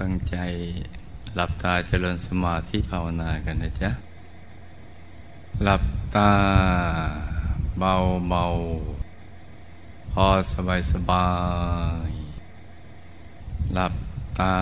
[0.00, 0.36] ตั้งใจ
[1.34, 3.90] หลับตาเจริญสมาธิภาวนากันนะจ๊ะ
[5.62, 6.32] หลับตา
[7.78, 7.94] เบา
[8.28, 8.44] เบา
[10.12, 11.28] พอสบายสบา
[12.08, 12.10] ย
[13.74, 13.94] หลับ
[14.38, 14.56] ตา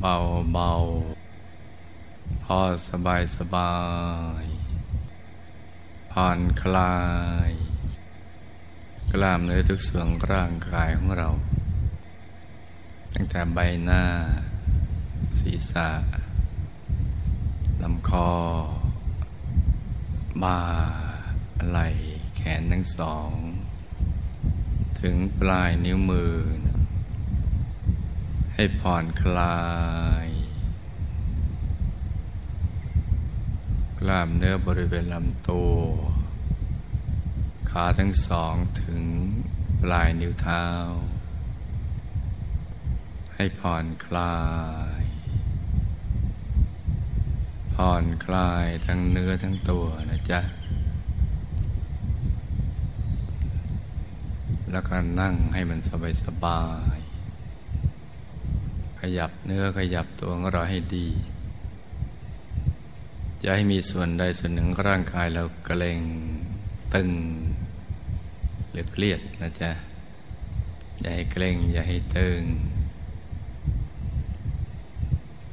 [0.00, 0.14] เบา
[0.52, 0.70] เบา
[2.44, 3.74] พอสบายสบา
[4.42, 4.44] ย
[6.12, 6.96] ผ่อนคลา
[7.48, 7.50] ย
[9.12, 11.30] กล้ามเนื้อทุกส่วนร่างกายของเรา
[13.14, 14.04] ตั้งแต่ใบหน้า
[15.38, 15.88] ศีรษะ
[17.82, 18.30] ลำคอ
[20.42, 20.60] บ่า
[21.68, 21.88] ไหล่
[22.36, 23.32] แขนทั้งสอง
[25.00, 26.34] ถึงปลายนิ้วมือ
[28.60, 29.58] ให้ผ่อนคลา
[30.26, 30.28] ย
[33.98, 35.76] กล้ามเนื้อบริเวณลำตัว
[37.70, 39.02] ขาทั้งสองถึง
[39.82, 40.64] ปลายนิ้วเท้า
[43.40, 44.36] ให้ผ่อนคลา
[45.00, 45.02] ย
[47.74, 50.40] ผ่อนคลายทั้งเนื้อทั้งตัวนะจ๊ะ
[54.70, 56.64] แล้วก็นั่งให้มันสบายสบา
[56.96, 56.98] ย
[59.00, 61.08] ขยับเนื้อขยับตัวของเราให้ดี
[63.40, 66.00] อย่าให้มีส่วนใดส่วนหนึ่งร่างกายเราเกร็ง
[66.94, 67.10] ตึง
[68.70, 69.70] หรือเครียดนะจ๊ะ
[71.00, 72.42] อย่าให้เกร็งอย่าให้ตึง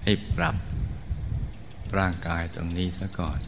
[0.08, 0.58] ให้ปรับ
[1.98, 3.40] ร่างกายตรงนี้ซะก่อน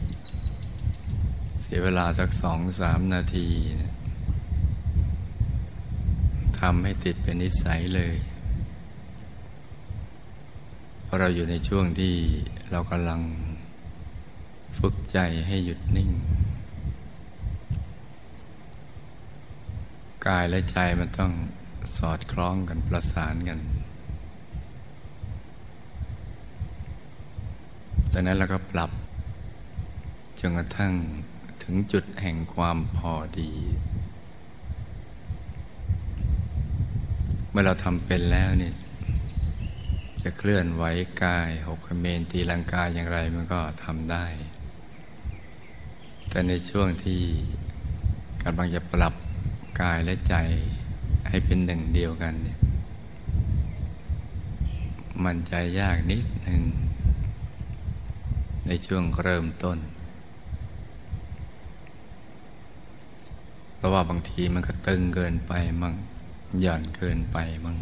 [1.62, 3.48] เสียเวลาสักสองสามนาที
[3.82, 3.94] นะ
[6.60, 8.14] ทำให้ติดเป็นนิสัยเลย
[11.04, 12.14] เพราะเราอยู่ในช่วงที่
[12.70, 13.20] เรากำลัง
[14.78, 16.10] ฝึกใจให้หยุดนิ่ง
[20.26, 21.32] กายและใจมันต้อง
[21.96, 23.58] สอดคล้องกันประสานกัน
[28.12, 28.90] จากนั้นเราก็ปรับ
[30.38, 30.92] จนกระทั่ง
[31.62, 33.52] ถึงจุดแห่งความพอดี
[37.50, 38.74] เมื่อเราทำเป็นแล้วเนี่ย
[40.22, 40.84] จะเคลื่อนไหว
[41.24, 44.26] กายหกเมนตีลังกายอย่างไรมันก็ทำได้
[46.30, 47.22] แต่ในช่วงที่
[48.44, 49.14] กำลังจะปรับ
[49.80, 50.36] กายและใจ
[51.28, 52.58] ให้เป็นหนึ่งเดียวกันเนี่ย
[55.24, 56.62] มันใจยากนิดหนึ่ง
[58.66, 59.78] ในช่วงเริ่มต้น
[63.76, 65.94] เพราะว่าบางทีมันก็ตึงเกินไปมั่ง
[66.60, 67.78] หย่อนเกินไปมั่ง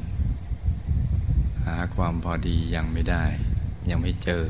[1.64, 3.24] หาความพอดียังไม่ได้
[3.90, 4.44] ยังไม่เจอ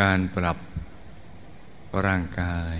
[0.00, 0.58] การปรับ
[2.06, 2.78] ร่างกาย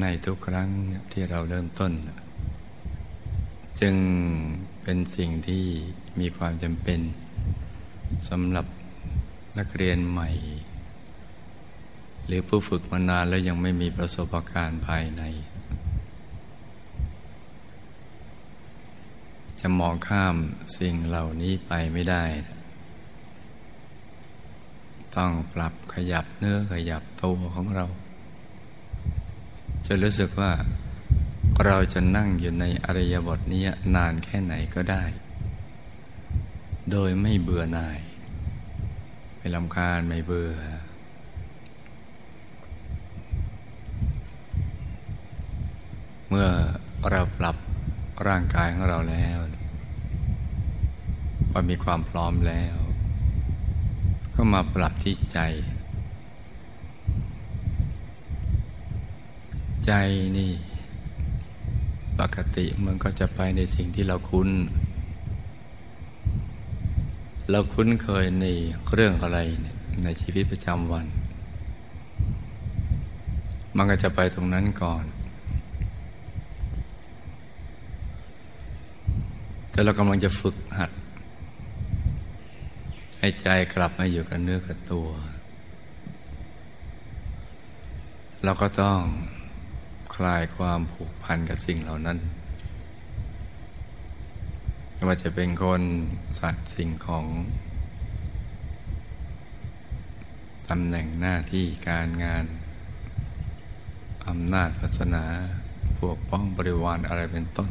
[0.00, 0.68] ในทุกครั้ง
[1.12, 1.92] ที่เราเริ่มต้น
[3.80, 3.96] จึง
[4.82, 5.66] เป็นสิ่งที่
[6.18, 7.00] มีความจำเป็น
[8.28, 8.66] สำหรับ
[9.58, 10.30] นักเรียนใหม่
[12.26, 15.22] หรือผู้ฝึกมานานแล้วยังไม่มีประสบการณ์ภายใน
[19.60, 20.36] จะมองข้าม
[20.78, 22.24] สิ่งเหล่านี้ไปไม่ได้
[25.16, 27.86] ต้องปรับขยับเนื้อขยับตัวของเรา
[29.86, 30.52] จะรู้สึกว่า
[31.64, 33.64] เราจะนั่งอยู่ในอริยบทนี้
[33.96, 35.04] นานแค่ไหนก็ได้
[36.92, 37.98] โดยไม่เบื่อหน่าย
[39.36, 40.52] ไม่ลำคาญไม่เบื่อ
[46.28, 46.48] เมื่อ
[47.10, 47.56] เราปรับ
[48.28, 49.38] ร่างกายของเราแล้ว
[51.52, 52.74] ว่ามีความพร้อมแล้ว
[54.34, 55.38] ก็มาปรับที่ใจ
[59.86, 59.92] ใจ
[60.38, 60.52] นี่
[62.20, 64.50] ปกติมันก็จะไปในสิ่งที่เราคุ้น
[67.50, 68.46] เราคุ้นเคยใน
[68.92, 69.38] เรื่องอะไร
[70.04, 71.06] ในชีวิตประจำวัน
[73.76, 75.04] มันก็จะไปตรงนั้นก่อน
[79.70, 80.90] แต่เรากำลังจะฝึกหัด
[83.18, 85.08] ให้ใจกลับมาอยู่กับเนื้อกับตัว
[88.44, 89.00] เราก็ต้อง
[90.14, 92.18] คลายความผูกพันกับสิ่งเหล่านั้น
[95.00, 95.82] ไม่ว่าจะเป็นคน
[96.40, 97.26] สัตว์สิ่งของ
[100.70, 102.44] ตำแหน่งหน้าที่การงาน
[104.28, 105.24] อำนาจศาสนา
[105.98, 107.70] พวกป้องบริวารอะไรเป็นต้น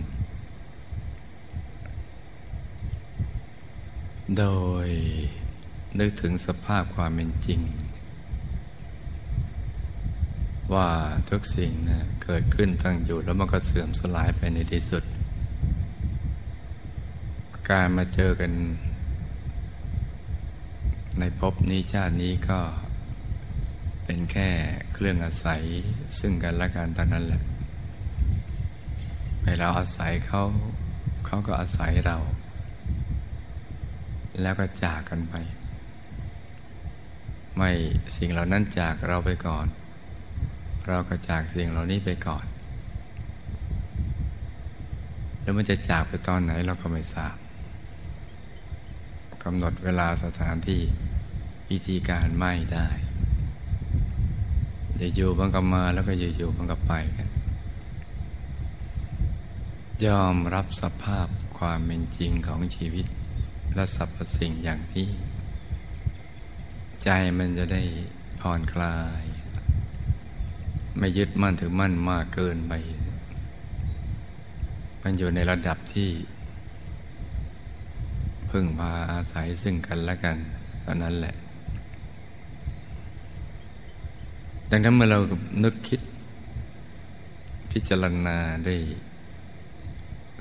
[4.38, 4.46] โด
[4.86, 4.88] ย
[6.00, 7.62] นึกถึงสภาพความเป็นจริง
[10.74, 10.90] ว่า
[11.30, 15.06] ทุกสิ่งนะเกิดขึ้นตั้งอยู่แล้วมันก็เสื่อมสลายไปในที่สุด
[17.75, 18.51] การมาเจอกัน
[21.19, 22.60] ในภพนี้ชาตินี้ก็
[24.04, 24.50] เป็นแค่
[24.94, 25.63] เครื่องอาศัย
[26.19, 27.42] ซึ่งกันและกันตอนนั้นแหละ
[29.42, 30.44] ไปเราอาศัยเขา
[31.25, 32.18] เขาก็อาศัยเรา
[34.42, 35.36] แล้วก็จากกันไป
[37.56, 37.71] ไม่
[38.18, 39.68] สิ่งเหล่านั้นจากเราไปก่อน
[40.88, 42.45] เราก็จากสิ่งเหล่านี้ไปก่อน
[45.42, 50.81] แล้วมันจะจากไปตอนไหนเราก็ไม่ทราบำหนดเวลาสถานที่
[51.69, 52.88] วิธีการไม่ได้
[55.01, 57.30] จะอยู่บังกับมาแล้วก็อยู่บังกับไปกัน
[60.06, 63.07] ยอมรับสภาพความเป็นจริงของชีวิต
[63.75, 65.10] และสรรพสิ่งอย่างนี้
[67.04, 67.84] ใจมันจะได้
[68.40, 69.24] ผ่อนคลาย
[70.98, 72.74] ไม่ยึดมั่นถือมั่นมากเกินไป
[75.04, 76.10] มันอยู่ในระดับที่
[78.50, 80.38] พึ่งพาอาศัยซึ่งกันและกัน
[80.81, 81.36] เท่านั้นแหละ
[84.69, 85.19] ดังนั้นเมื่อเรา
[85.63, 86.01] นึกคิด
[87.72, 88.75] พิจารณาได้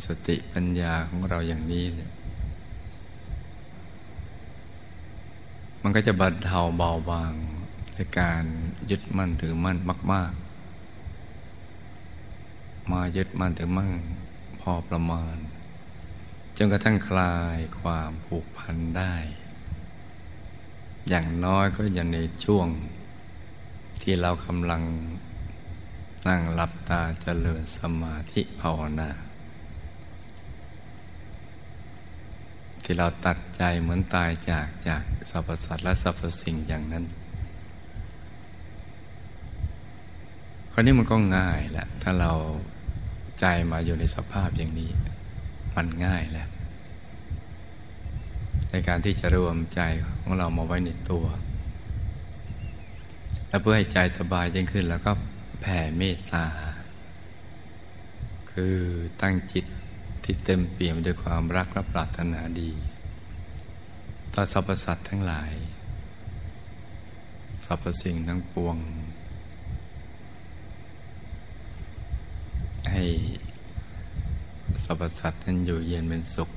[0.06, 2.10] สติปัญญาของเราอย่างนี้เนี่ย
[5.82, 7.32] มันก็จะบรรเทาเบาบาง
[7.94, 8.44] ในการ
[8.90, 9.76] ยึดมั่นถือมั่น
[10.12, 10.49] มาก ๆ
[12.90, 13.90] มายึดมั่นถือมั่น
[14.61, 15.37] พอประมาณ
[16.60, 19.14] จนกระทั่งคลายความผูกพันได้
[21.08, 22.66] อย่างน้อยก็อย่างในช่วง
[24.02, 24.82] ที่เรากำลัง
[26.28, 29.10] นั่งหลับตาเจริญสมาธิภาวนา
[32.82, 37.04] ที่เราตัดใจเหมือนตายจากจากสรรพสัตว์และสรรพสิ่งอย่างนั้น
[40.72, 42.32] คราวนี้มันก็ง่ายแหละถ้าเรา
[43.40, 44.90] ใจมาอยู่ในสภาพอย่างนี้
[45.78, 46.48] มันง่ายแล้ว
[48.70, 49.80] ในการที่จะรวมใจ
[50.20, 51.26] ของเรามาไว้ในตัว
[53.48, 55.12] แล้วเพื่อให้ใจสบายยิ่งขึ้น แล้วก็
[55.60, 56.46] แผ่เมตตา
[58.52, 58.76] คือ
[59.22, 59.66] ตั้งจิต
[60.25, 62.70] ที่เต็มเปี่ยมด้วยความรักและปรารถนาดี
[64.34, 65.52] ต่อสรรพสัตว์ทั้งหลาย
[67.66, 68.76] สรรพสิ่งทั้งปวง
[72.92, 73.04] ให้
[74.84, 76.50] สรรพสัตว์นั้นอยู่เย็นเป็นสุข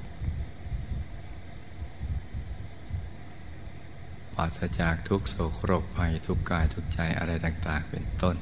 [4.36, 8.36] ปราศจากทุกโศกโรคภัยทุกกายทุกใจอะไรต่าง ๆ เป็นต้น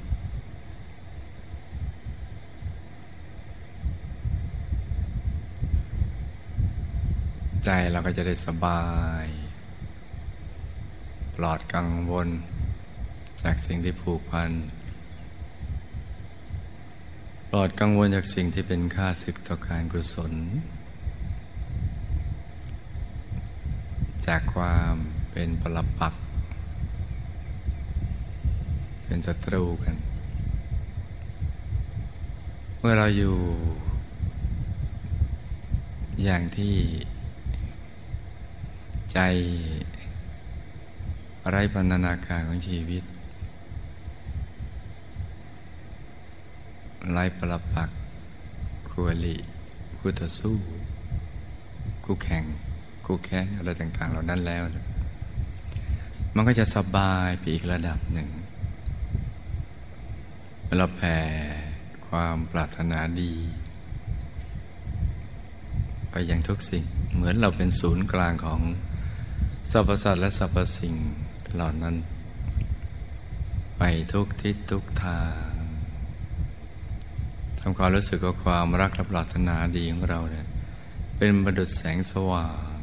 [7.66, 8.84] ใจเราก็จะได้สบา
[9.24, 9.26] ย
[11.36, 12.28] ปลอดกังวล
[13.42, 14.50] จากสิ่งที่ผูกพัน
[17.54, 20.34] ปลอดกังวลจากสิ่งที่เป็นค่าศึกต่อการกุศล
[24.28, 24.94] จากความ
[25.32, 26.14] เป็นปรปัก
[29.04, 29.96] เป็นศัตรูกัน
[32.80, 33.38] เมื่อเราอยู่
[36.24, 36.76] อย่างที่
[39.14, 39.20] ใจ
[41.50, 43.04] ไร้พันธนาการของชีวิต
[47.12, 47.90] ไร้ประปัก
[48.90, 49.36] คู่อลิ
[49.98, 50.56] คู่ต่อสู้
[52.04, 52.44] คู่แข่ง
[53.06, 54.64] คู่แค้นอะไรต่าง ๆ เหล่านั้นแล้ว
[56.36, 58.30] มันก็จะสบายไปอีกระดับหนึ่ง
[60.78, 61.18] เราแผ่
[62.08, 63.34] ความปรารถนาดี
[66.10, 66.84] ไปยังทุกสิ่ง
[67.16, 68.62] เหมือนเราเป็นศูนย์กลางของ
[69.72, 70.94] สรรพสัตว์และสรรพสิ่ง
[71.56, 71.96] เหล่านั้น
[73.78, 75.49] ไปทุกทิศทุกทาง
[77.62, 80.48] ทำความรู้สึกกับความรักและปรารถนาดีของเราเนี่ย
[81.18, 82.76] เป็นประดุจแสงสว่าง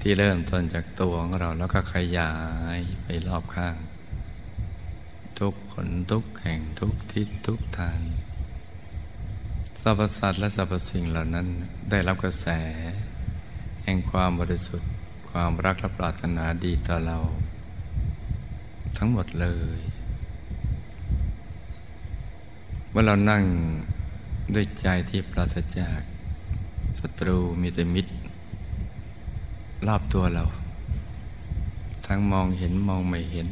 [0.00, 2.34] ที่เริ่มต้นจากตัวของเราแล้วก็ขยา
[2.76, 3.76] ยไปรอบข้าง
[5.40, 8.00] ทุกคนทุกแห่งทุกทิศทุกทาง
[9.82, 11.46] สรรพสัตว์และสรรพสิ่งเหล่านั้น
[11.90, 12.46] ได้รับกระแส
[13.84, 14.90] แห่งความบริสุทธิ์
[15.30, 17.18] ความรักและปรารถนาดีต่อเรา
[18.98, 19.80] ทั้งหมดเลย
[22.90, 23.42] เมื่อเรานั่ง
[24.54, 26.00] ด้วยใจที่ปราศจาก
[27.00, 28.12] ศัตรูมีแต่มิตร
[29.86, 30.44] รอบตัวเรา
[32.06, 33.48] ทั้งมองเห็นมองไม่เห็น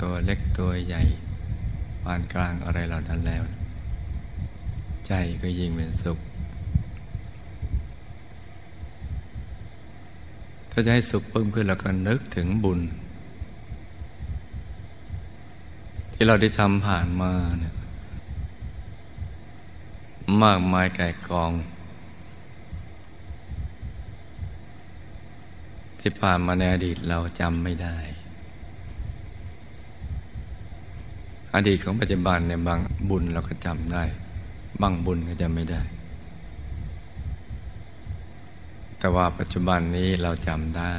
[0.00, 1.02] ตัวเล็กตัวใหญ่
[2.02, 3.42] ปานกลางอะไรเราทันแล้ว
[5.06, 6.18] ใจก็ยิ่งเป็นสุข
[10.70, 12.80] ถ้าจะให้สุขเพิ่มขึ้นเราก็นึกถึงบุญ
[16.12, 17.74] ที่เราได้ทำผ่านมาเนี่ย
[20.42, 21.52] มากมายไก่กอง
[26.00, 27.96] ที่ผ่านมาในอดีตเราจำไม่ได้
[31.54, 34.04] อดีตของปัจจุบันเนี่ยบางบุญเราก็จำได้
[34.82, 35.82] บางบุญก็จำไม่ได้
[38.98, 40.96] แต่ว่าปัจจุบันนี้เราจำได้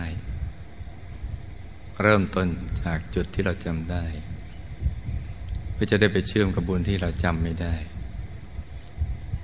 [2.01, 2.47] เริ่มต้น
[2.83, 4.05] จากจุดที่เราจำได้
[5.73, 7.75] เพื่อจะได้ไปเชื่อมกับบุญที่เราจำไม่ได้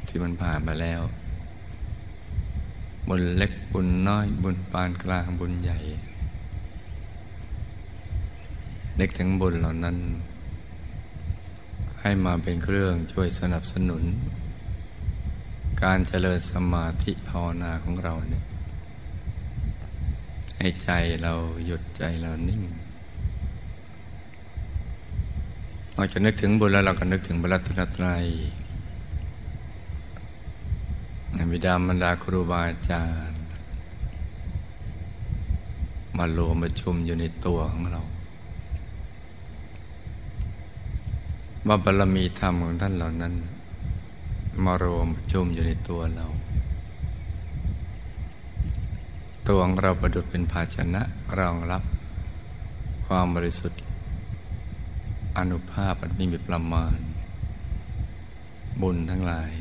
[0.09, 1.01] ที่มันผ่านมาแล้ว
[3.07, 5.79] บุญเล็กบุญน้อย บุญปานกลางบุญใหญ่
[8.97, 9.97] เด็กถึงบุญเหล่านั้น
[12.01, 14.03] ให้มาเป็นเครื่องช่วยสนับสนุน
[15.83, 18.43] การเจริญสมาธิภาวนาของเราเนี่ย
[20.57, 20.89] ให้ใจ
[21.23, 21.33] เรา
[21.65, 22.61] หยุดใจเรานิ่ง
[25.95, 28.25] เราจะนึกถึงบุญแล้วเราก็นึกถึงบรัตนตรัย
[31.51, 33.41] บิดามารดาครูบาอาจารย์
[36.17, 38.01] มารวมประชุมอยู่ในตัวของเรา
[41.67, 43.33] ว่าบารมีธรรมของท่านเหล่านั้น
[44.65, 46.25] มารวมประชุมอยู่ในตัวเรา
[49.47, 51.01] ตัวของเราประดุจเป็นภาชนะ
[51.37, 51.83] รองรับ
[53.05, 53.81] ความบริสุทธิ์
[55.37, 56.97] อนุภาพอันไม่มีประมาณ
[58.81, 59.51] บุญทั้งหลาย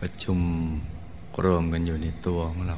[0.00, 0.38] ประชุม
[1.44, 2.76] รวมกันอยู่ในตัวของเรา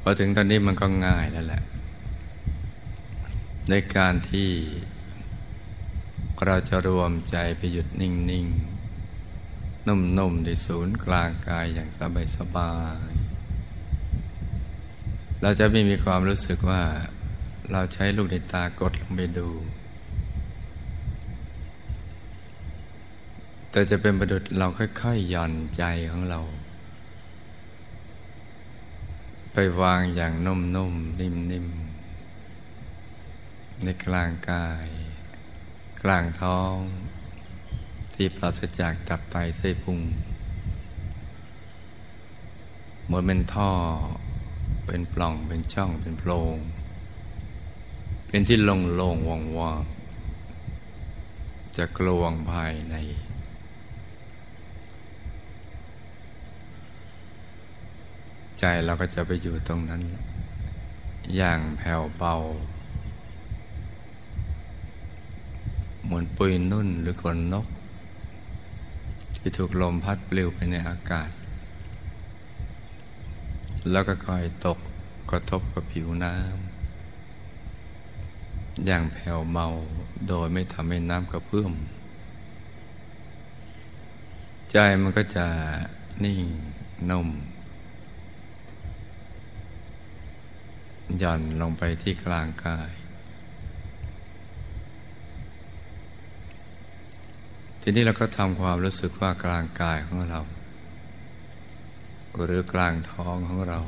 [0.00, 1.62] พอถึงตอนนี้มันก็ง่ายแล้วแหละ
[3.68, 4.50] ในการที่
[6.44, 11.88] เราจะรวมใจไปหยุดนิ่งๆนุ่มๆในศูนย์กลางกายอย่าง
[12.36, 12.72] สบา
[13.08, 16.82] ยๆเราจะไม่มีความรู้สึกว่า
[17.72, 19.48] เราใช้ลูกในตากดลงไปดู
[23.70, 26.40] แต่จะเป็นประดุษเราค่อยๆหย่อนใจของเรา
[29.52, 34.86] ไปวางอย่างนุ่มๆ นิ่มๆ ในกลางกาย
[36.02, 36.76] กลางท้อง
[38.14, 40.00] ที่ปราศจากตับไตไส้พุง
[43.04, 43.70] เหมือนเป็นท่อ
[44.86, 46.56] เป็นปล่องเป็นช่องเป็นโพรง
[48.28, 52.96] เป็นที่โล่งๆว่างๆจะกลวงภายใน
[58.60, 60.02] ใจเราก็จะไปอยู่ตรงนั้น
[61.36, 62.34] อย่างแผ่วเบา
[66.04, 67.66] เหมือนปุยนุ่นหรือขนนก
[69.36, 71.30] ที่ถูกลมพัดปลิวไปในอากาศ
[73.90, 74.78] แล้วก็คอยตก
[75.30, 76.46] กระทบกับผิวน้ำ
[78.86, 79.66] อย่างแผ่วเบา
[80.28, 81.72] โดยไม่ทำให้น้ำกระเพื่อม
[84.72, 85.46] ใจมันก็จะ
[86.24, 86.40] นิ่ง
[87.10, 87.28] นุ่ม
[91.16, 92.90] หย่อนลงไปที่กลางกาย
[97.80, 100.40] ทีนี้เราก็ทำความรู้สึกว่ากลางกายของเรา
[102.44, 103.80] หรือกลางท้องของเรา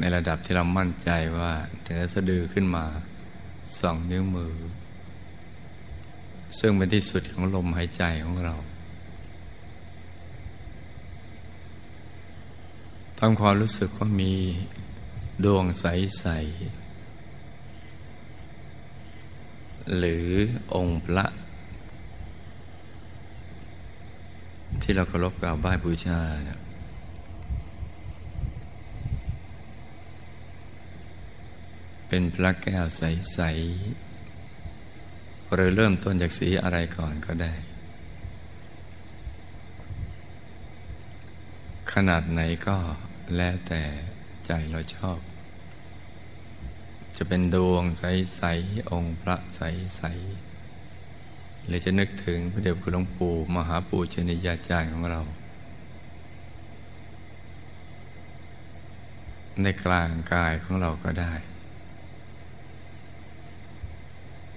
[0.00, 1.52] ในระดับที่เรามั่นใจว่า
[1.84, 2.84] ถึงจะสะดือขึ้นมา
[3.80, 4.54] สองนิ้วมือ
[6.58, 8.54] ซึ่งเป็นที่สุดของลมหายใจของเรา
[13.20, 14.34] ทำความรู้สึกว่ามี
[15.44, 16.36] ดวงใส ๆ
[19.96, 20.26] หรือ
[20.74, 21.26] องค์พระ
[24.82, 26.60] ที่เราเคารพกราบไหว้บูชาเนี่ย
[32.08, 33.38] เป็นพระแก้วใส
[34.26, 37.54] ๆ หรือเริ่มต้นจากสีอะไรก่อนก็ได้
[42.00, 42.76] ขนาดไหนก็
[43.36, 43.82] แล้วแต่
[44.46, 45.18] ใจเราชอบ
[47.16, 50.02] จะเป็นดวงใส ๆ องค์พระใส
[50.84, 55.20] ๆ หรือจะนึกถึงพระเดชคุณหลวงปู่ มหาปู่ชนิยาจารย์ของเรา
[59.62, 61.32] ในกลางกายของเราก็ได้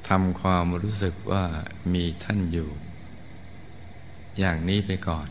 [0.07, 1.43] ทำความรู้สึกว่า
[1.93, 2.69] มีท่านอยู่
[4.39, 5.29] อย่างนี้ไปก่อน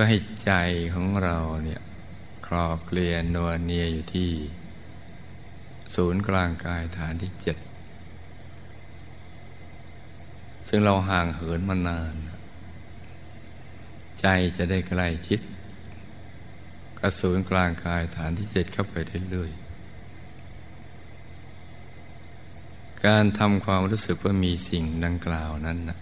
[0.00, 0.52] พื่อให้ใจ
[0.94, 1.80] ของเราเนี่ย
[2.46, 4.30] คลอเคลียนวเนียอยู่ที่
[5.94, 7.56] ศูนย์กลางกายฐานที่เจ็ด
[10.68, 12.14] ซึ่งเราห่างเหินมานาน
[14.20, 14.26] ใจ
[14.56, 15.40] จะได้ใกล้ชิด
[16.98, 18.94] กับศูนย์กลางกายฐานที่เจ็ดเข้าไป
[19.30, 25.98] เรื่อยๆการทำความรู้สึกว่ามีสิ่งดังกล่าวนั้นนะ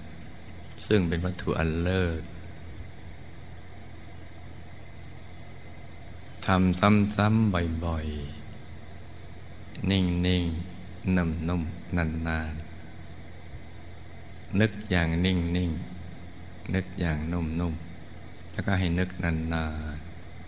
[0.87, 2.23] ซึ่งเป็นวัตถุอันเลิศ
[6.47, 15.37] ทำซ้ำๆบ่อยๆ นิ่งๆนุ่มๆนานๆ นึกอย่างนิ่
[15.69, 19.99] งๆนึกอย่างนุ่มๆ แล้วก็ให้นึกนาน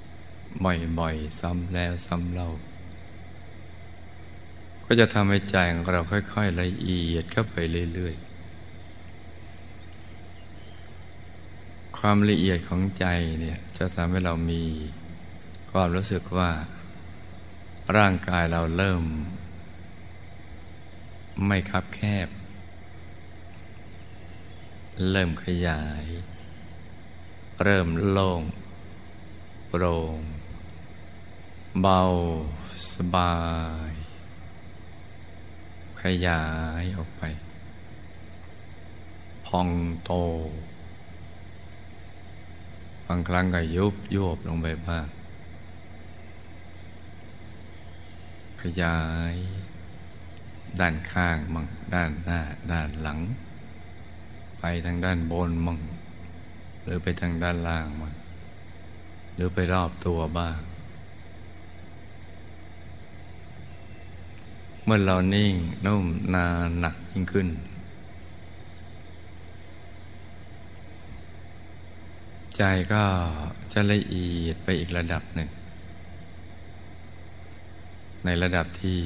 [0.04, 0.64] ๆ
[0.98, 2.48] บ่อยๆ ซ้ำแล้วซ้ำเล่า
[4.84, 7.56] ก็จะทำให้ใจของเราค่อยๆ ละเอียดเข้าไป
[7.94, 8.28] เรื่อยๆ
[11.98, 13.06] ความละเอียดของใจ
[13.40, 14.62] เนี่ยจะทำให้เรามี
[15.72, 16.50] ความรู้สึกว่า
[17.96, 19.02] ร่างกายเราเริ่ม
[21.46, 22.28] ไม่คับแคบ
[25.10, 26.04] เริ่มขยาย
[27.62, 28.42] เริ่มโล่ง
[29.68, 30.18] โปร่ง
[31.80, 32.00] เบา
[32.92, 33.37] สบา
[33.90, 33.92] ย
[36.02, 36.44] ขยา
[36.80, 37.22] ยออกไป
[39.46, 39.68] พอง
[40.04, 40.12] โต
[43.06, 45.06] บางครั้งก็ยุบยุบลงไปบ้าง
[48.62, 48.98] ขยา
[49.32, 49.34] ย
[50.80, 52.40] ด้านข้างมั่งด้านหน้า
[52.72, 53.18] ด้านหลัง
[54.60, 55.78] ไปทางด้านบนมั่ง
[56.82, 58.14] หรือไปทางด้านล่างมั่ง
[59.34, 60.60] หรือไปรอบตัวบ้าง
[64.84, 65.54] เมื่อเรานิ่ง
[65.86, 67.48] นุ่มนานหนักยิ่งขึ้น
[72.56, 72.62] ใจ
[72.92, 73.04] ก็
[73.72, 75.48] จะละเอียดไปอีกระดับหนึ่ง
[78.30, 79.00] ในระดับที่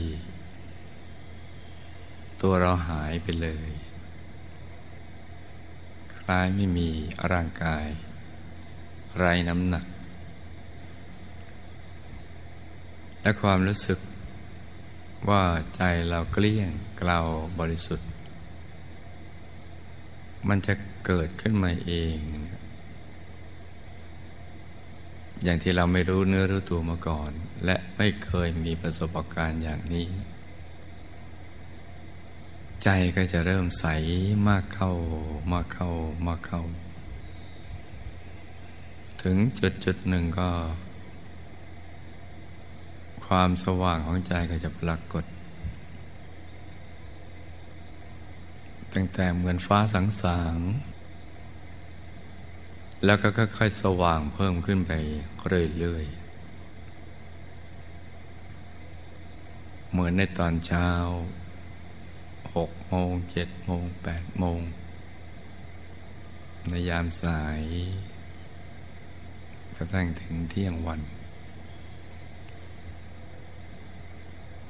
[2.42, 3.68] ตัวเราหายไปเลย
[6.18, 6.88] คล้ายไม่มี
[7.32, 7.86] ร่างกาย
[9.18, 9.86] ไรน้ำหนัก
[13.22, 13.98] และความรู้สึก
[15.28, 15.42] ว่า
[15.76, 17.18] ใจเราเกลี้ยงเกลา
[17.58, 18.08] บริสุทธิ์
[20.48, 20.74] มันจะ
[21.06, 22.18] เกิดขึ้นมาเอง
[25.44, 27.30] อย่างที่เราไม่รู้เนื้อรู้ตัวมาก่อน
[27.64, 30.08] และไม่เคยมีประสบการณ์อย่างนี้
[32.82, 33.86] ใจก็จะเริ่มใส
[34.48, 34.92] มากเข้า
[35.52, 35.88] มากเข้า
[36.26, 36.62] มากเข้า
[39.22, 40.50] ถึงจุดจุดหนึ่งก็
[43.26, 45.24] ความสว่างของใจก็จะปรากฏ
[48.94, 50.56] ตั้งแต่เหมือนฟ้าสังสาง
[53.04, 54.92] แล้วก็ค่อยๆสว่างเพิ่มขึ้นไป
[55.78, 56.22] เรื่อยๆ
[59.90, 60.88] เหมือนในตอนเช้า
[62.56, 64.60] หกโมงเจ็ดโมงแปดโมง
[66.68, 67.62] ในยามสาย
[69.76, 71.00] กระทั่งถึงเที่ยงวัน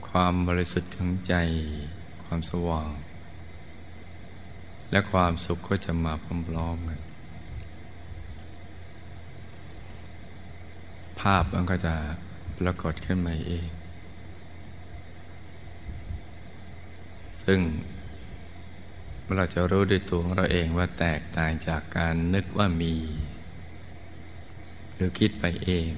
[0.08, 1.34] ความบริสุทธิ์ของใจ
[2.24, 2.90] ความสว่าง
[4.90, 6.12] และความสุขก็จะมา
[6.48, 7.11] พร้อมๆกัน
[11.22, 11.94] ภาพมันก็จะ
[12.58, 13.68] ปรากฏขึ้นมาเอง
[17.44, 17.60] ซึ่ง
[19.36, 22.94] เราจะรู้ด้วยตัวของเราเองว่าแตกต่างจากการนึกว่ามี
[24.94, 25.88] หรือคิดไปเอง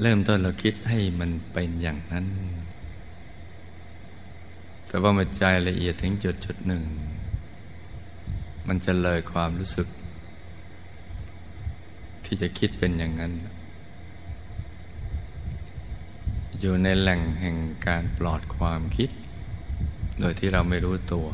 [0.00, 2.26] เริ่มต้นเราคิดให้มันเป็นอย่างนั้น
[4.86, 6.82] แต่ว่ามันใจละเอียดถึงจุดจุดหนึ่ง
[8.68, 9.88] มันจะเลยความรู้สึก
[12.26, 13.32] ที่จะคิดเป็นอย่างนั้น
[16.60, 19.10] อยู่ในแหล่งแห่งการปลอดความคิด
[20.20, 21.28] โดยที่เราไม่รู้ตัว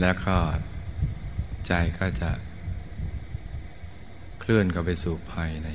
[0.00, 0.36] แล้วก็
[1.66, 2.30] ใจก็จะ
[4.40, 5.68] เคลื่อนเข้าไปสู่ภายใน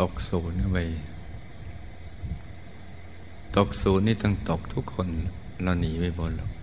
[0.00, 0.78] ตกศูนย์เข้าไป
[3.56, 5.08] ตกศูนย์นี่ต้องตกทุกคน
[5.62, 6.53] เราหนีไม่พ้นหรอก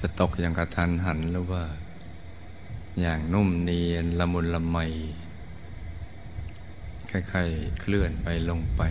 [0.00, 1.64] จะตกอย่างกระทันหันหรือว่า
[3.00, 4.78] อย่างนุ่มเนียนละมุนละไม
[7.10, 8.82] ค่อยๆเคลื่อนไปลงไป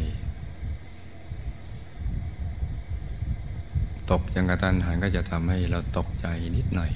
[4.11, 6.91] ตกอย่างกระทันหันก็จะทำให้เราตกใจนิดหน่อย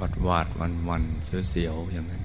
[0.00, 1.02] บัดวาดวันวัน
[1.50, 2.24] เสียวๆอย่างนั้น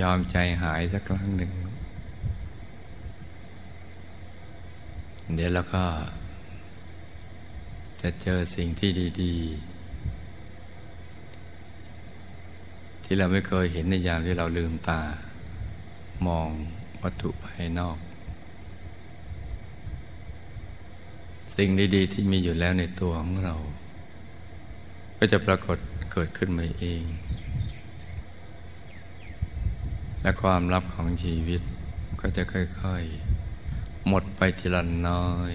[0.00, 1.52] ยอมใจหายสักครั้งหนึ่ง
[5.34, 5.82] เดี๋ยวแล้วก็
[8.02, 8.90] จะเจอสิ่งที่
[9.22, 9.36] ดี
[12.20, 15.00] ๆ ที่เราไม่เคยเห็นในยามที่เราลืมตา
[16.26, 16.48] มอง
[17.02, 17.98] วัตถุภายนอก
[21.56, 23.54] สิ่งดี ๆ ที่มีอยู่แล้วในตัวของเรา
[25.18, 25.78] ก็จะปรากฏ
[26.12, 27.02] เกิดขึ้นมาเอง
[30.22, 31.62] และความลับของชีวิต
[32.20, 33.02] ก็จะค่อย
[33.56, 35.54] ๆ หมดไปทีละน้อย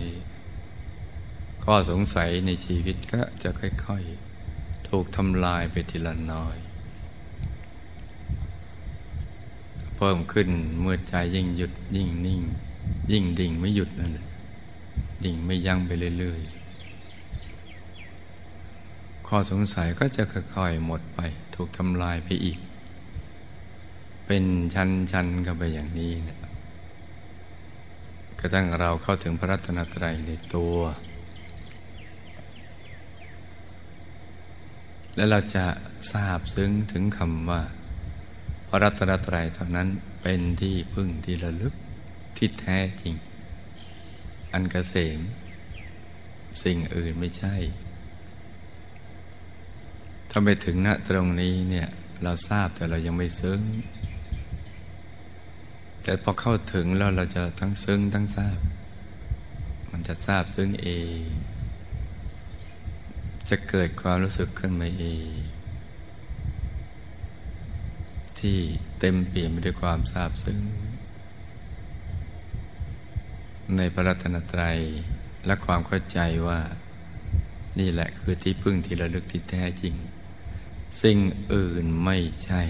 [1.69, 6.57] ข้อสงสัยในชีวิตก็จะค่อยๆ ถูกทำลายไปทีละน้อย
[9.95, 10.49] เพิ่มขึ้น
[10.81, 12.41] เมื่อใจยิ่งหยุดยิ่งนิ่ง
[13.11, 14.27] ยิ่งดิ่งไม่หยุดนั่นแหละ
[15.25, 21.19] ดิ่งไม่ยั้งไปเรื่อยๆ ข้อสงสัยก็จะค่อยๆ หมดไป
[21.55, 22.59] ถูกทำลายไปอีก
[24.25, 26.37] เป็นชั้นๆกันไปอย่างนี้นะ
[28.39, 30.75] กระทั่งเราเข้าถึงพระรัตนตรัยในตัว
[35.15, 35.65] และเราจะ
[36.13, 37.61] ทราบซึ้งถึงคำว่า
[38.67, 39.87] พระรัตนตรัยเท่านั้น
[40.21, 41.73] เป็นที่พึ่งที่ระลึก
[42.37, 43.15] ที่แท้จริง
[44.53, 45.19] อันกเกษม
[46.63, 47.55] สิ่งอื่นไม่ใช่
[50.29, 51.87] ถ้าไปถึงณตรงนี้เนี่ย
[52.23, 53.61] เราทราบแต่เรายังไม่ซึ้ง
[56.03, 58.59] แต่พอเข้าถึงแล้วเราจะทั้งซึ้งทั้งทราบ
[59.91, 61.23] มันจะทราบซึ้งเอง
[63.49, 65.29] จะเกิดความรู้สึกขึ้นมาเอง
[68.39, 68.57] ที่
[68.99, 70.59] เต็มเปี่ยมไปด้วยความทราบซึ้ง
[73.77, 74.79] ในพระรัตนตรัย
[75.45, 76.59] และความเข้าใจว่า
[77.79, 79.93] นี่แหละคือที่พึ่งที่ระลึกที่แท้จริง
[81.01, 81.17] สิ่ง
[81.53, 82.63] อื่นไม่ใช่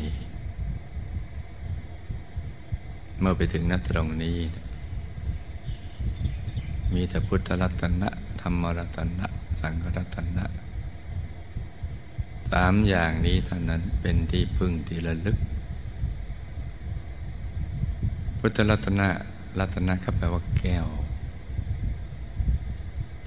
[3.19, 4.39] เมื่อไปถึงนัตรงนี้
[6.93, 8.09] มีแต่พุทธรัตนะ
[8.41, 9.27] ธรรมรัตนะ
[9.61, 15.37] สังฆรัตนะามอย่างนี้เท่านั้นเป็นที่พึ่งที่ระลึก
[18.39, 19.09] พุทธรัตนะ
[19.59, 20.87] รัตนะก็แปลว่าแก้ว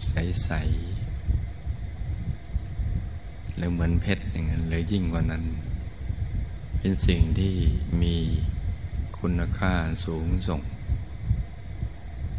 [0.09, 5.45] ใสๆหรือเหมือนเพชรอย่างนั้นหรือยิ่งกว่านั้น
[6.79, 7.55] เป็นสิ่งที่
[8.03, 8.17] มี
[9.19, 9.73] คุณค่า
[10.05, 10.61] สูงส่ง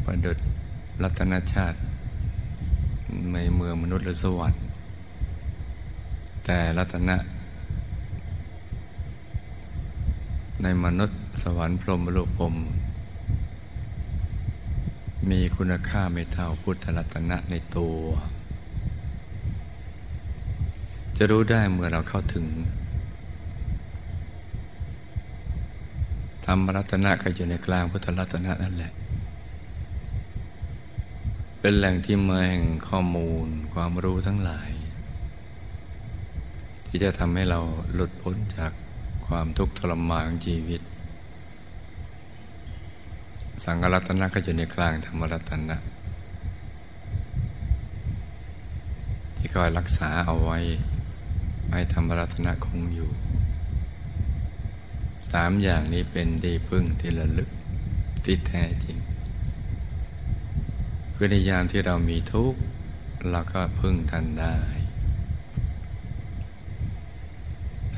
[0.04, 0.38] ประดุด
[1.04, 1.80] รัตนชาติ
[3.34, 4.62] ในเมืองมนุษย์หรือสวรรค์
[6.52, 7.18] แต่รัตนะ
[10.64, 12.56] ในมนุษย์สวรรค์พรหมโลกพรม
[15.30, 18.00] มีคุณค่าไม่เท่าพุทธรัตนะในตัว
[21.18, 22.46] จะรู้ได้เมื่อเราเข้าถึง
[26.46, 28.92] ธรรมรัตนะก็อยู่ในกลางพุทธรัตนะนั่นแหละ
[31.60, 34.79] เป็นแหล่งที่มาแห่งข้อมูลความรู้ทั้งหลาย
[36.92, 37.60] ที่จะทำให้เรา
[37.94, 38.72] หลุดพ้นจาก
[39.28, 40.82] ความทุกข์ทรมานของชีวิต
[43.64, 45.78] สังฆรัตนะก็อยู่ในกลางธรรมรัตนะ
[49.38, 50.58] ที่คอยรักษาเอาไว้
[51.72, 53.10] ให้ธรรมรัตนะคงอยู่
[55.32, 57.50] สามอย่างนี้เป็นดีพึ่งที่ระลึก
[58.24, 58.98] ที่แท้จริง
[61.14, 62.60] คือในยามที่เรามีทุกข์
[63.30, 64.56] เราก็พึ่งทันได้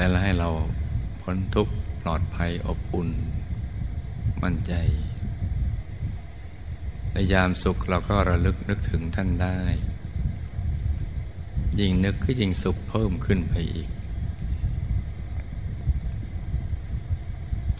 [0.01, 0.49] แต่ละให้เรา
[1.21, 3.09] พ้นทุกข์ปลอดภัยอบอุ่น
[4.43, 4.73] มั่นใจ
[7.11, 9.57] ในยามสุขเราก็ระลึกนึกถึงท่านได้
[11.79, 13.89] ยิ่งนึกก็ยิ่งสุขเพิ่มขึ้นไปอีก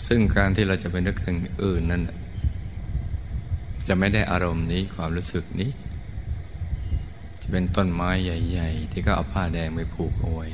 [0.08, 2.04] ซึ่งการที่เราจะไปนึกถึงอื่นนั้น
[3.88, 5.72] จะไม่ได้อารมณ์นี้ความรู้สึกนี้
[7.42, 10.48] จะเป็นต้นไม้ใหญ่ ๆ ที่ก็เอาผ้าแดงไปผูกเอาไว้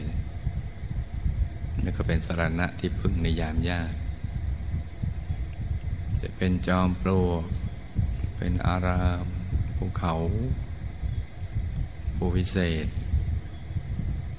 [1.84, 3.94] นั่นก็เป็นสรณะที่พึ่งในยามยาก
[6.22, 7.44] จะเป็นจอมปลวก
[8.38, 9.26] เป็นอาราม
[9.78, 10.14] ภูเขา
[12.16, 12.88] ภูวิเศษ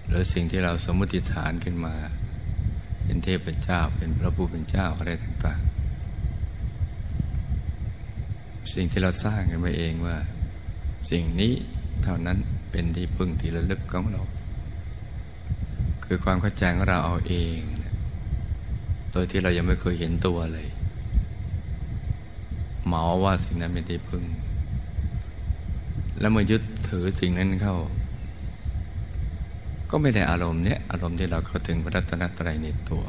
[0.06, 1.96] หรือสิ่งที่เราสมมติฐานขึ้นมา
[3.04, 5.78] เป็นเทพเจ้าเป็นพระผู้เป็นเจ้าอะไรต่างๆ
[8.74, 10.16] สิ่งที่เราสร้างกันมาเองว่า
[11.10, 11.52] สิ่งนี้
[12.02, 12.38] เท่านั้น
[12.70, 14.22] เป็นที่พึ่งที่ระลึกของเรา
[16.10, 17.58] คือความเข้าใจของเราเอาเอง
[19.12, 20.68] โดยที่เรายังไม่เคยเห็นตัวเลย
[22.86, 24.24] หมอว่าสิ่งนั้นเป็นที่พึ่ง
[26.20, 27.76] แล้วเมื่อยึดถือสิ่งนั้นเข้า
[29.90, 33.04] ก็ไม่ได้อารมณ์เนี้ยอารมณ์ที่เราเข้าถึงพระรัตนตรัยในตัว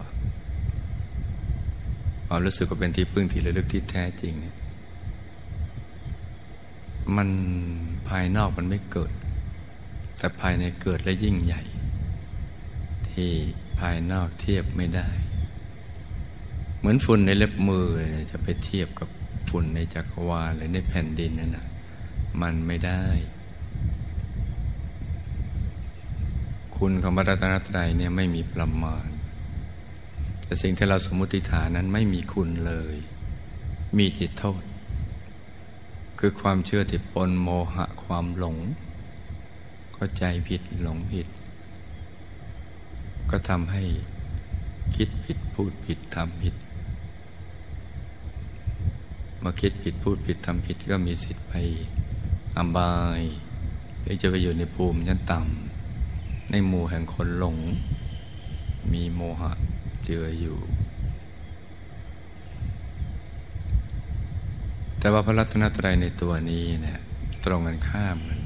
[2.27, 4.55] ความรู้สึกว่าเป็นที่พึ่งที่ระลึกที่แท้จริงเนี่ย
[7.15, 7.29] มัน
[8.07, 9.11] ภายนอกมันไม่เกิด
[10.17, 11.61] แต่ภายในเกิดและยิ่งใหญ่
[13.19, 13.33] ที่
[13.79, 15.09] ภายนอกเทียบไม่ได้
[16.77, 19.09] เหมือนฝุ่นในเล็บมือเนี่ยจะไปเทียบกับ
[19.49, 21.67] ฝุ่นในจักรวาลหรือในแผ่นดินนั่นนะ
[22.41, 23.03] มันไม่ได้
[26.77, 29.07] คุณของพระรัตนตรัยเนี่ยไม่มีประมาณ
[30.43, 32.95] แต่สิ่งที่เราสมมติฐานนั้นไม่มีคุณเลย
[33.97, 34.63] มีจิตโทษ
[36.19, 38.57] คือความเชื่อที่ปนโมหะความหลง
[39.93, 41.27] เข้าใจผิดหลงผิด
[43.31, 43.83] ก็ทำให้
[44.95, 46.55] คิดผิดพูดผิดทำผิด
[49.43, 51.53] มาคิดผิดพูดผิดทำผิดก็มีสิทธิ์ไป
[52.57, 53.21] อบาย
[54.01, 57.57] หรือจะไปอยู่ในภูมิชั้นต่ำในหมู่แห่งคนหลง
[58.93, 59.51] มีโมหะ
[60.03, 60.57] เจืออยู่
[64.99, 66.99] แต่ว่าพระรัตนตรัยในตัวนี้เนี่ย
[67.45, 68.41] ตรงกันข้ามกัน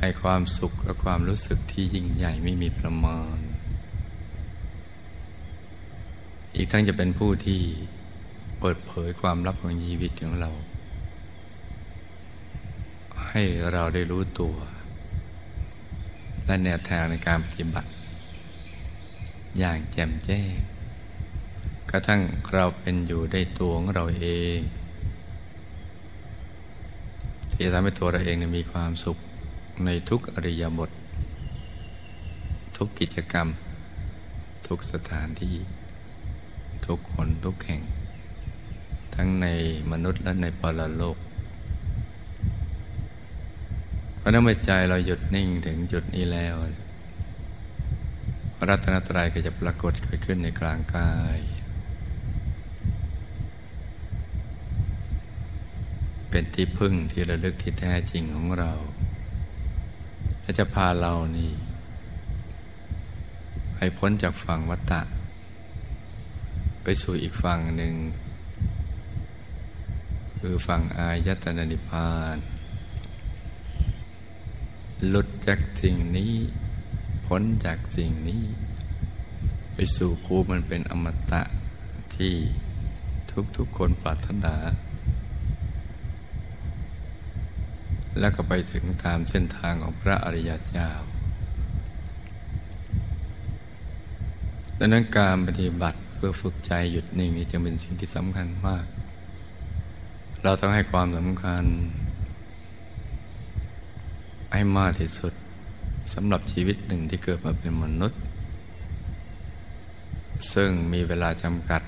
[0.00, 3.38] ให้ความสุขและความรู้สึกที่ยิ่งใหญ่ไม่มีประมาณ
[6.54, 7.60] อีกทั้งจะเป็นผู้ที่
[8.60, 10.50] เปิดเผยความลับของชีวิตของเรา
[13.28, 14.56] ให้เราได้รู้ตัว
[16.46, 17.90] และแนวทางในการปฏิบัติ
[19.58, 20.52] อย่างแจ่มแจ้ง
[21.90, 22.20] กระทั่ง
[22.54, 24.58] เราเป็นอยู่ได้ตัวของเราเอง
[27.52, 29.18] ที่ทำให้ตัวเราเองมีความสุข
[29.86, 30.90] ในทุกอริยบท
[32.76, 33.48] ทุกกิจกรรม
[34.66, 35.56] ทุกสถานที่
[36.86, 37.82] ทุกคนทุกแห่ง
[39.14, 39.46] ทั้งใน
[39.92, 41.16] มนุษย์และในปรโลก
[44.16, 46.54] เพราะนั้นเมื่อใจเราหยุดนิ่งถึงจุดนี้แล้ว
[48.68, 51.38] รัตนตรัยก็จะปรากฏเกิดขึ้นในกลางกาย
[56.30, 58.72] เป็นที่พึ่งที่ระลึกที่แท้จริงของเรา
[60.42, 61.52] และจะพาเรานี่
[63.78, 65.00] ให้พ้นจากฝั่งวัฏฏะ
[66.82, 67.94] ไปสู่อีกฝั่งหนึ่ง
[70.38, 72.36] คือฟังอายตนะนิพพาน
[75.08, 76.34] หลุดจากสิ่งนี้
[77.26, 78.42] พ้นจากสิ่งนี้
[79.74, 81.42] ไปสู่ภูมิมันเป็นอมตะ
[82.14, 82.34] ที่
[83.56, 84.54] ทุกๆคนปรารถนา
[88.18, 90.90] แล้วก็ไปถึงตามเส้นทางของพระอริยเจ้า
[94.78, 98.84] ดังนั้นการปฏิบัติเพื่อฝึกใจหยุดนิ่งนี้จึงเป็นสิ่งที่สำคัญมาก
[100.42, 101.64] เราต้องให้ความสำคัญ
[104.52, 105.32] ให้มากที่สุด
[106.14, 108.20] สำหรับชีวิตหนึ่งที่เกิดมาเป็นมนุษย์
[110.54, 111.82] ซึ่งมีเวลาจำกัด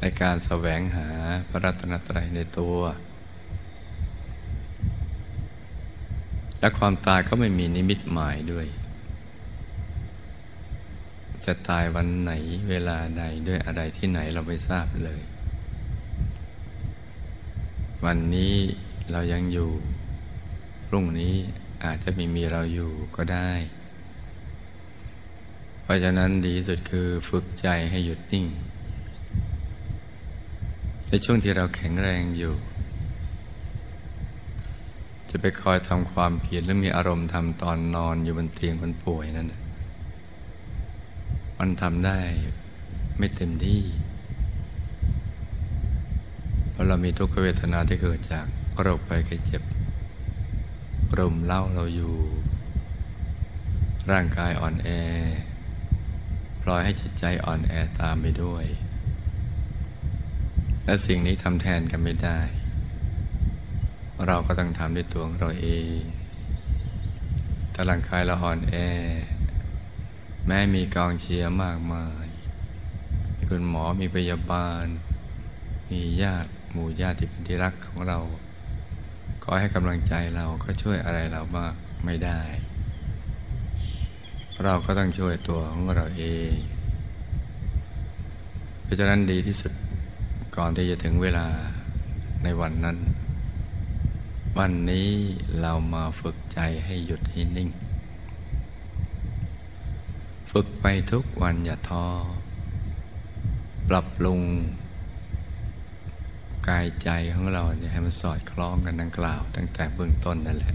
[0.00, 1.08] ในการแสวงหา
[1.48, 2.76] พระรัตนตรัยในตัว
[6.62, 8.66] และความตายก็ไม่มีนิมิตหมายด้วย
[11.44, 12.32] จะตายวันไหน
[12.68, 15.22] เวลาใดด้วยอะไรที่ไหนเราไม่ทราบเลย
[18.04, 18.54] วันนี้
[19.12, 19.70] เรายังอยู่
[20.86, 21.34] พรุ่งนี้
[21.84, 23.52] อาจจะไม่มีเราอยู่ก็ได้
[25.82, 28.46] เพราะฉะนั้นดีสุดคือฝึกใจให้หยุดนิ่ง
[31.08, 32.54] ในช่วงที่เราแข็งแรงอยู่
[35.34, 39.52] จะไปคอยทำความเพียรหรือมีอารมณ์ทำตอนนอนอยู่บนเตียงคนป่วยนั่น
[41.58, 42.18] มันทำได้
[43.18, 43.82] ไม่เต็มที่
[46.70, 48.46] เพราะเรามีทุกขเวทนาที่เกิดจาก
[48.80, 49.62] โรคไปแค่เจ็บ
[51.18, 52.16] รมเล่าเราอยู่
[54.10, 54.88] ร่างกายอ่อนแอ
[56.62, 58.64] ปล่อยให้จิตใจอ่อนแอตามไปด้วย
[60.84, 62.40] และสิ่งนี้ทำแทนกันไม่ได้
[64.26, 66.00] เราก็ต้องทำด้วยตัวของเราเอง
[67.74, 68.74] ถ้าร่างกายเราอ่อนแอ
[70.46, 72.26] แม้มีกองเชียร์มากมาย
[73.36, 74.84] มีคุณหมอมีพยาบาล
[75.90, 78.18] มีญาติหมู่ญาติที่เป็นที่รักของเรา
[79.42, 82.40] ขอให้กำลังใจเราก็ช่วยอะไรเรามากไม่ได้
[84.64, 86.54] เราก็ต้องช่วยตัวของเราเอง
[88.82, 89.72] เพราะฉะนั้นดีที่สุด
[90.56, 91.46] ก่อนที่จะถึงเวลา
[92.44, 92.96] ในวันนั้น
[94.58, 95.10] วันนี้
[95.60, 97.70] เรามาฝึกใจให้หยุดให้นิ่ง
[100.50, 102.06] ฝึกไปทุกวันอย่าท้อ
[103.88, 104.40] ปรับปรุง
[106.68, 110.74] กายใจของเราเนี่ยให้มันสอดคล้องกันดังกล่าว ตั้งแต่เบื้องต้นนั่นแหละ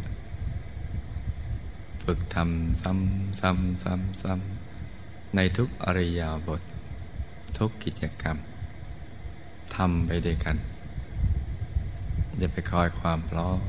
[2.04, 6.62] ฝึกทำซ้ำซ้ำซ้ำซ้ำในทุกอริยาบท
[7.58, 8.38] ทุกกิจกรรม
[9.76, 10.58] ทำไปด้วยกัน
[12.38, 13.60] อย่าไปคอยความพร้อม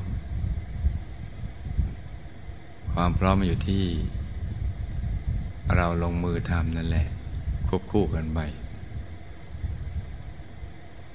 [2.93, 3.85] ความพร้อมมันอยู่ที่
[5.75, 7.07] เราลงมือทำนั่นแหละ
[7.67, 8.39] ควบคู่กันไป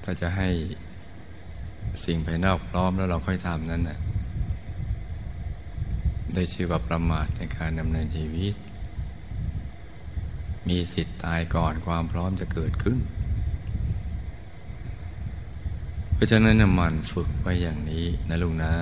[0.03, 0.49] ถ้าจะให้
[2.05, 3.99] สิ่งภายนอกพร้อมแล้วเราค่อยทำนั้นน่ะ
[6.33, 8.55] ได้ชื่อว่าประมาทในการดำเนินชีวิต
[10.67, 12.99] มีสิทธิ์ตายก่อนความพร้อมจะเกิดขึ้น
[16.15, 18.73] เพราะฉะนั้นมันฝึกไว้อย่างนี้นะลุงนะ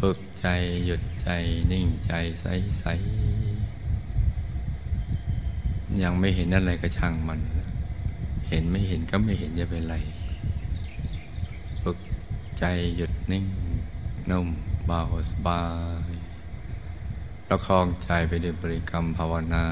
[0.00, 0.46] ฝึกใจ
[0.86, 1.28] หยุดใจ
[1.70, 2.46] นิ่งใจใส
[2.80, 2.84] ใส
[6.02, 7.40] ยังไม่เห็นอะไรก็ช่างมัน
[8.48, 9.96] เห็นไม่เห็นก็ไม่เห็นจะเป็นไร
[11.82, 11.98] ฝึก
[12.58, 12.64] ใจ
[12.96, 13.46] หยุดนิ่ง
[14.30, 14.48] นุ่ม
[14.86, 15.62] เบาสบา
[16.08, 16.12] ย
[17.46, 19.66] ประคองใจไปด้วยบริกรรมภาวนา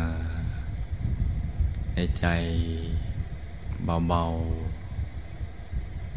[1.95, 2.27] ในใจ
[4.09, 4.70] เบาๆ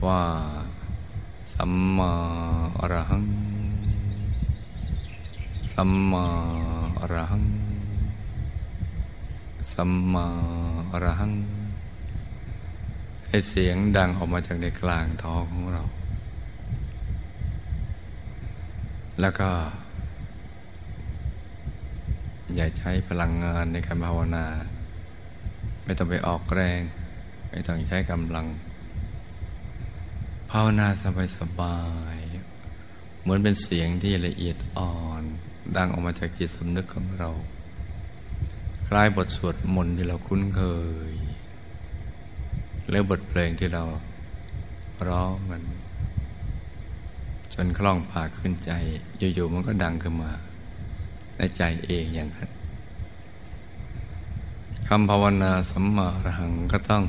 [0.05, 0.23] ว่า
[1.53, 2.11] สัมมา
[2.79, 3.25] อรหัง
[5.73, 6.25] สัมมา
[6.99, 7.45] อรหัง
[9.73, 10.25] สัมมา
[10.91, 11.33] อรหัง
[13.27, 15.83] ให้เสียงดังออกมาจากในกลางท้องของเรา
[19.21, 19.49] แล้วก็
[22.55, 24.45] อย่าใช้พลังงานในการภาวนา
[25.83, 26.81] ไม่ต้องไปออกแรง
[27.49, 28.47] ไม่ต้องใช้กำลัง
[30.57, 30.87] ภาวนา
[31.37, 31.79] สบา
[32.15, 35.23] ยๆเหมือนเป็นเสียงที่ละเอียดอ่อน
[35.77, 37.29] ดังออกมาจากจิตสำนึกของเรา
[38.87, 40.61] คล้ายบทสวดมนต์ที่เราคุ้นเค
[41.11, 41.13] ย
[42.87, 43.83] หรือบทเพลงที่เรา
[45.07, 45.63] ร้องมัน
[47.53, 48.71] จนคล่องปากขึ้นใจ
[49.35, 50.31] อยู่ๆมันก็ดังขึ้นมา
[51.37, 52.49] ในใจเองอย่างนั้น
[54.87, 57.03] คำภาวนาสัมมารหังก็ต้อง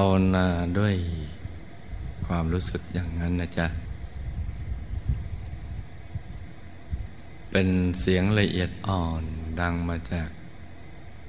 [0.00, 0.46] าวนา
[0.78, 0.94] ด้วย
[2.26, 3.66] ความรู้สึกอย่างนั้นนะจ๊ะ
[7.50, 7.68] เป็น
[8.00, 9.22] เสียงละเอียดอ่อน
[9.60, 10.28] ดังมาจาก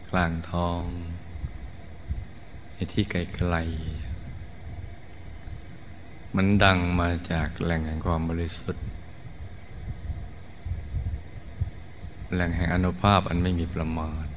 [0.09, 0.83] กลางทอง
[2.73, 3.15] ในที่ไก
[3.53, 3.59] ลๆ
[6.35, 8.85] มันดังมาจากแหล่งแห่งความบริสุทธิ์
[12.33, 14.27] แหล่งแห่งอนุภาพอันไม่มีประมาณ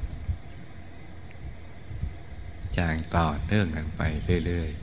[2.75, 4.01] อย่างต่อเนื่องกันไป
[4.45, 4.81] เรื่อย ๆ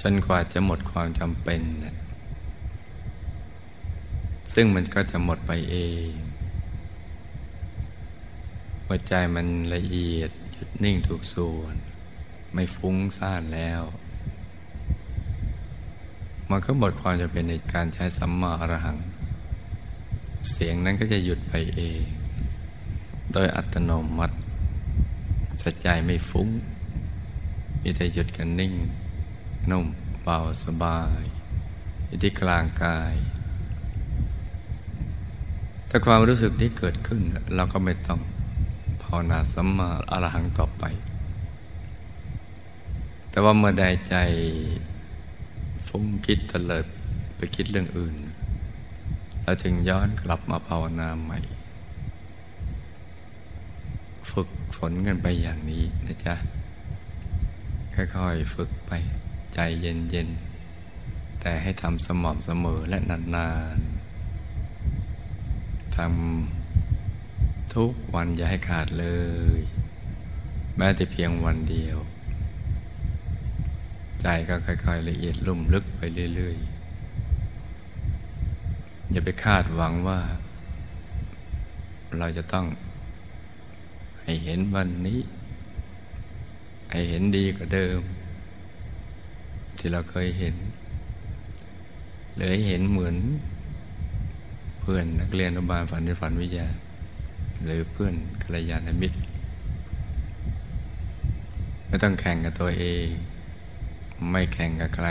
[0.00, 1.96] จนกว่าจะหมดความจำเป็นนะ
[4.54, 5.76] ซึ่งมันก็จะหมดไปเอ
[6.08, 6.10] ง
[8.84, 11.74] หัวใจมันละเอียดหยุดนิ่งถูกส่วน
[12.52, 13.82] ไม่ฟุ้งซ่านแล้ว
[16.50, 18.98] มันก็หมดความจะเป็นในการใช้สัมมาอรหัง
[20.50, 22.04] เสียงนั้นก็จะหยุดไปเอง
[23.32, 24.36] โดยอัตโนมัติ
[25.64, 26.48] สใจไม่ฟุ้ง
[27.82, 28.74] มีแต่หยุดกันนิ่ง
[29.70, 29.86] นุ่ม
[30.22, 31.22] เบาสบาย
[32.06, 33.14] อยู่ที่กลางกาย
[35.86, 37.22] แต่ความรู้สึกที่เกิดขึ้น
[37.54, 38.20] เราก็ไม่ต้อง
[39.02, 40.84] ภาวนาสัมมาอรหังต่อไป
[43.30, 44.14] แต่ว่าเมื่อใดใจ
[45.86, 46.86] ฟุ้งคิดเตลิด
[47.36, 48.16] ไปคิดเรื่องอื่น
[49.42, 51.38] เราจึงย้อนกลับมาภาวนาใหม่
[54.34, 56.34] ฝึกฝนกันไปอย่างนี้นะจ๊ะ
[57.94, 58.92] ค่อยๆฝึกไป
[59.54, 69.06] ใจเย็นๆ แต่ให้ทำสม่ำเสมอและนานๆทำทุกวันอย่าให้ขาดเล
[69.58, 69.60] ย
[70.76, 71.98] แม้แต่เพียงวันเดียว
[74.20, 76.00] ใจก็ค่อยๆ ละเอียดลุ่มลึกไป
[76.34, 80.20] เรื่อยๆ อย่าไปคาดหวังว่า
[82.18, 82.66] เราจะต้อง
[84.24, 85.20] ให้เห็นวันนี้
[86.90, 88.00] ให้เห็นดีกว่าเดิม
[89.78, 90.54] ที่เราเคยเห็น
[92.36, 93.16] หรือเห็นเหมือน
[94.80, 96.68] เพื่อนนักเรียนอนุบาลฝันในฝันวิทยา
[97.64, 99.18] หรือเพื่อนกัลยาณมิตร
[101.86, 103.06] ไม่ต้องแข่งกับตัวเอง
[104.30, 105.08] ไม่แข่งกับใคร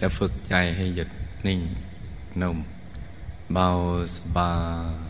[0.00, 1.08] จะฝึกใจให้หยุด
[1.46, 1.60] นิ่ง
[2.40, 2.58] นุ่ม
[3.52, 3.68] เบา
[4.14, 4.50] สบา
[5.04, 5.05] ย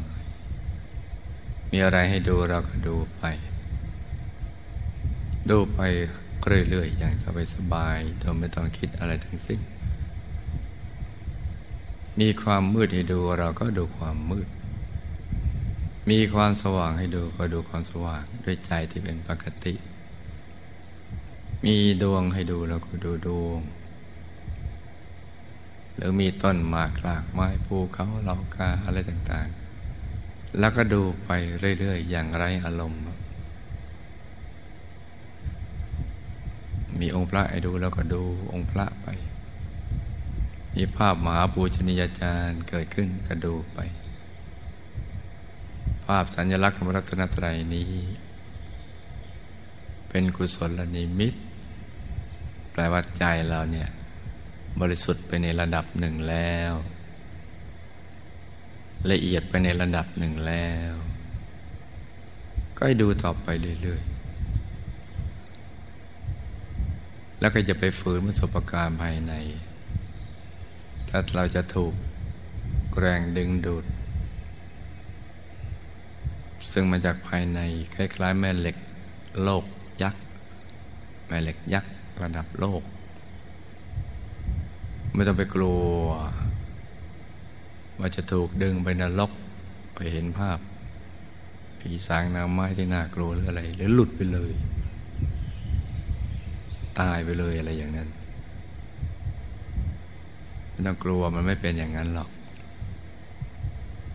[1.70, 3.25] มีอะไรให้ดูเราก็ดูไป
[5.50, 5.81] ดูไป
[6.71, 7.14] เรื่อยๆอย่าง
[7.54, 9.60] สบายๆโดยไม่ต้องคิดอะไรทั้งสิ้น
[12.21, 14.48] มีความมืดให้ดูเราก็ดูความมืด
[16.10, 19.75] มีความสว่างให้ดูก็ดูความสว่างด้วยใจที่เป็นปกติ
[21.64, 23.60] มีดวงให้ดูเราก็ดูดวง
[25.94, 29.65] หรือมีต้นหมากหลากไม้ภูเขาเหล่ากาอะไรต่างๆ
[30.59, 31.31] แล้วก็ดูไป
[31.79, 33.02] เรื่อย ๆ อย่างไรอารมณ์
[37.00, 39.09] มีองค์พระให้ดูแล้วก็ดูองค์พระไป
[40.75, 43.79] มีภาพมหาปูชนียาจารย์เกิดขึ้นก็ดูไป
[46.04, 47.92] ภาพสัญลักษณ์ของรัตนตรัยนี้
[50.09, 51.35] เป็นกุศลนิมิต
[52.73, 53.88] แปลว่าใจเราเนี่ย
[54.81, 56.73] บริสุทธิ์ไปในระดับหนึ่งแล้ว
[59.11, 60.94] ละเอียดไปในระดับหนึ่งแล้ว
[62.77, 63.47] ก็ให้ดูต่อไป
[63.83, 64.11] เรื่อยๆ
[67.40, 69.33] แล้วก็จะไปฝืนประสบการณ์ภายใน
[71.09, 71.94] ถ้าเราจะถูก
[72.99, 73.85] แรงดึงดูด
[76.73, 77.61] ซึ่งมาจากภายใน
[77.94, 78.77] คล้ายๆ แม่เหล็ก
[79.42, 79.65] โลก
[80.03, 80.23] ยักษ์
[81.27, 81.92] แม่เหล็กยักษ์
[82.23, 82.83] ระดับโลก
[85.15, 85.99] ไม่ต้องไปกลัว
[87.99, 89.33] ว่าจะถูกดึงไปนรก
[89.94, 90.59] ไปเห็นภาพ
[91.81, 94.53] ผีสางนางไม้ที่น่ากลัวหรืออะไร หรือหลุดไปเลย
[97.01, 98.09] ตายไปเลยอะไรอย่างนั้น
[100.71, 102.31] ไม่ต้องกลัวมันไม่เป็นอย่างนั้นหรอก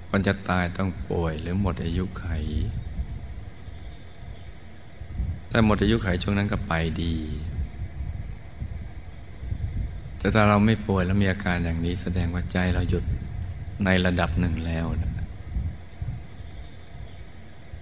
[0.10, 2.26] คนจะตายต้องป่วยหรือหมดอายุไข
[5.50, 6.74] ถ้าหมดอายุไขช่วงนั้นก็ไป
[7.04, 7.16] ดี
[10.20, 13.04] แต่ถ้าเราไม่ป่วยแล้วมีอาการอย่างนี้แสดงว่าใจเราหยุด
[13.86, 15.12] ในระดับหนึ่งแล้วนะ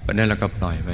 [0.01, 0.89] เพระนั้นเราก็ปล่อยไป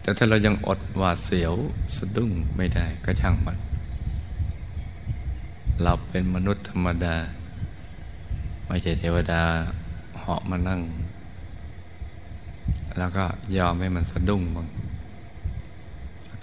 [0.00, 1.54] แต่ถ้าเรายังอดหวาดเสียว
[1.96, 3.58] สะดุ้งไม่ได้ก็ช่างมัน
[5.82, 7.16] เราเป็นมนุษย์ธรรมดา
[8.66, 9.42] ไม่ใช่เทวดา
[10.18, 10.82] เหาะมานั่ง
[12.98, 13.24] แล้วก็
[13.56, 14.68] ยอมให้มันสะดุ้งบ้าง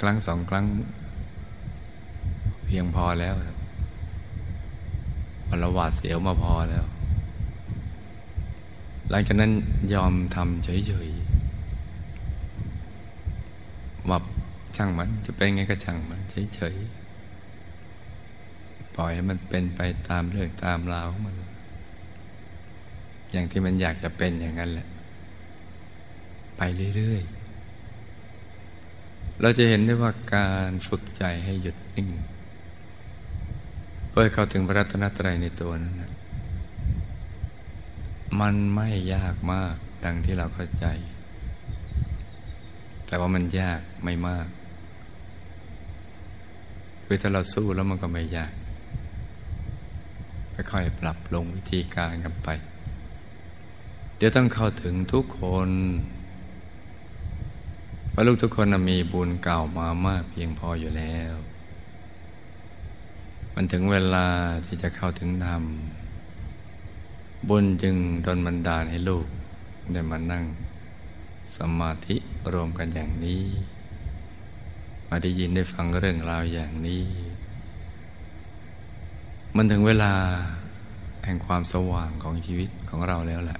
[0.02, 0.66] ครั้งสองครั้ง
[2.66, 3.34] เพียงพอแล้ว
[5.54, 6.86] มันละหวาดเสียวมาพอแล้ว
[9.10, 9.52] หลังจากนั้น
[9.93, 11.32] ยอมทำเฉยๆ
[14.10, 14.18] ว่า
[14.76, 16.20] ช่างมันจะเป็นไงก็ช่างมัน
[16.56, 21.36] เฉยๆปล่อยให้มันเป็นไปตามเรื่องตามราวของมัน
[23.32, 24.88] อย่างที่มันอยากจะเป็นอย่างนั้นแหละ
[26.58, 26.62] ไป
[26.95, 27.41] เรื่อยๆ
[29.41, 32.08] เราจะเห็นได้ว่าการฝึกใจให้หยุดนิ่ง
[34.12, 36.12] เพื่อเข้าถึงพระรัตนตรัยในตัวนั้นนะ
[38.39, 40.86] มันไม่ยากมากดังที่เราเข้าใจ
[43.07, 44.47] แต่ว่ามันยากไม่มาก
[47.05, 48.53] คือถ้าเราสู้แล้วมันก็ไม่ยาก
[50.72, 52.49] ค่อยๆปรับลงวิธีการกันไป
[54.18, 55.70] เดี๋ยวต้องเข้าถึงทุกคน
[58.09, 61.34] เพราะลูกทุกคนมีบุญเก่ามามากเพียงพออยู่แล้ว
[63.64, 64.28] มันถึงเวลา
[64.66, 65.64] ที่จะเข้าถึงธรรม
[67.49, 67.95] บุญจึง
[68.26, 69.28] ดนบันดาลให้ลูก
[69.91, 70.45] ได้มานั่ง
[71.55, 72.16] สมาธิ
[72.53, 73.43] รวมกันอย่างนี้
[75.07, 77.03] มาได้ยินได้ฟังเรื่องราวอย่างนี้
[79.55, 80.14] มันถึงเวลา
[81.26, 83.59] แห่งความสว่างของชีวิตของเราแล้วแหละ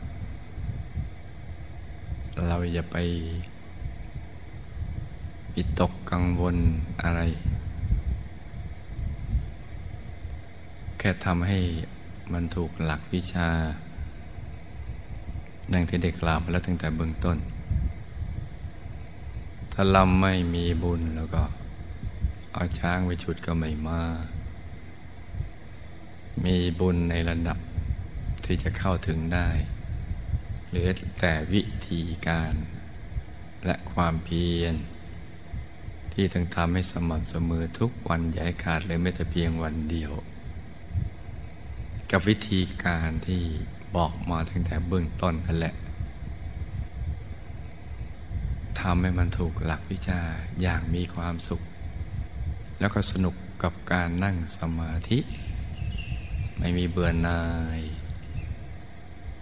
[2.48, 2.98] เราอย่าไป
[5.54, 6.56] ปิดตกกังวล
[7.04, 7.22] อะไร
[11.04, 11.60] แค่ทำให้
[12.34, 13.50] มันถูกหลักวิชา
[15.74, 17.38] ดังที่เด็กกล่าวมาแล้วตั้งแต่เบื้องต้น
[19.74, 21.44] ถ้าลำไม่มีบุญแล้วก็
[22.54, 24.02] เอาช้างไปฉุดก็ไม่มา
[26.46, 27.58] มีบุญในระดับ
[28.46, 29.48] ที่จะเข้าถึงได้
[30.68, 30.88] เหรือ
[31.20, 32.54] แต่วิธีการ
[33.66, 34.76] และความเพียร
[36.14, 40.14] ที่ต้องทำให้สม่ำเสมอทุกวันอย่าให้ขาดเลยไม่แต่เพียงวันเดียว
[42.12, 43.42] กับวิธีการที่
[43.96, 45.76] บอกมาตั้งแต่เบื้องต้นนั่นแหละ
[48.80, 50.22] ทำให้มันถูกหลักวิชา
[50.62, 51.62] อย่างมีความสุข
[52.80, 55.20] แล้วก็สนุกกับการนั่งสมาธิ
[56.60, 57.44] ไม่มีเบื่อหน่า
[57.80, 57.82] ย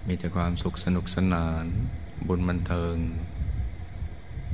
[0.07, 1.65] มีแต่ความสุขสนุกสนาน
[2.27, 2.95] บุญบันเทิง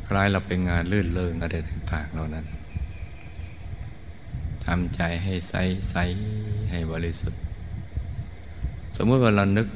[0.07, 2.45] คล้ายเราเป็นงานลื่นเลิงอะไรต่างๆเหล่านั้น
[4.65, 5.53] ทำใจให้ใส
[5.89, 5.95] ใส
[6.71, 7.44] ให้บริสุทธิ์
[8.97, 9.67] สมมติว่าเรานึก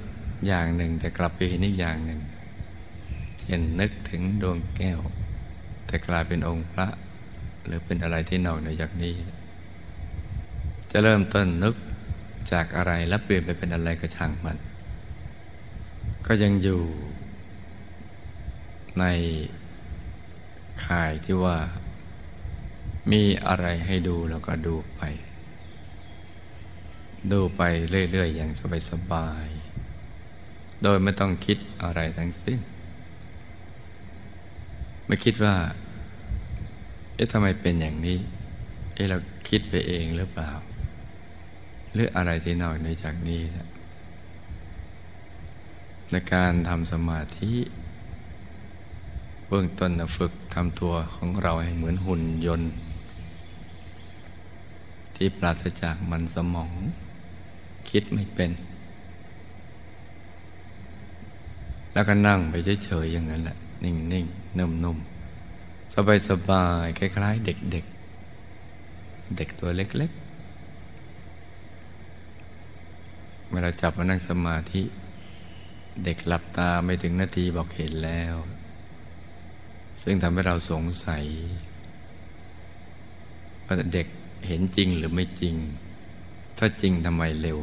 [0.47, 2.20] อย่างหนึ่ง แต่กลับไปเห็นอีกอย่างหนึ่ง
[3.45, 4.99] เช่นนึกถึงดวงแก้ว
[5.86, 6.88] แต่กลายเป็นองค์พระ
[7.65, 9.15] หรือเป็นอะไรที่นอกเหนือจากนี้
[10.91, 11.76] จะเริ่มต้นนึก
[12.51, 14.57] จากอะไรแล้วเปลี่ยนไปเป็นอะไรก็ช่างมัน
[16.28, 16.82] ก็ยังอยู่
[18.99, 19.05] ใน
[20.86, 21.57] ข่ายที่ว่า
[23.11, 25.01] มีอะไรให้ดูแล้วก็ดูไป
[27.32, 28.51] ดูไปเรื่อย ๆ อย่าง
[28.91, 32.59] สบายๆ โดยไม่ต้องคิดอะไรทั้งสิ้น
[35.05, 35.55] ไม่คิดว่า
[37.15, 38.17] เอ๊ะทำไมเป็นอย่างนี้
[38.93, 39.17] เอ๊ะเรา
[39.49, 40.51] คิดไปเองหรือเปล่า
[41.93, 43.70] หรืออะไรที่นอกในจากนี้นะ
[46.11, 47.53] ในการทำสมาธิ
[49.47, 52.72] เบื้องต้นฝึกทำตัวของเราให้เหมือนหุ่นยนต์
[55.15, 56.74] ที่ปราศจากมันสมอง
[57.89, 58.51] คิดไม่เป็น
[61.93, 65.93] แล้วก็นั่งไปเฉยๆอย่างนั้นแหละ นิ่งๆนุ่มๆ
[66.29, 70.19] สบายๆคล้ายๆ เด็กๆเด็กตัวเล็ก ๆ
[73.47, 74.83] เมื่อเราจับมานั่งสมาธิ
[76.03, 78.35] เด็กหลับตาไม่ถึงนาทีบอกเห็นแล้ว
[80.03, 81.23] ซึ่งทำให้เราสงสัย
[83.65, 84.07] ว่าเด็ก
[84.47, 85.55] เห็นจริงหรือไม่จริง
[86.60, 87.60] ถ้าจริงทำไมเร็ว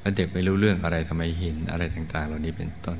[0.00, 2.98] แล้วเด็กไม่รู้เรื่องอะไรทำไมเห็นอะไรต่าง ๆ เหล่านี้เป็นต้น